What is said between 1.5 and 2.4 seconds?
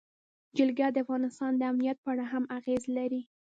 د امنیت په اړه